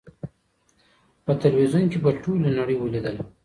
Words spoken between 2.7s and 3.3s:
ولیدله